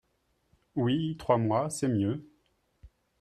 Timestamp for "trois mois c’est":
1.19-1.87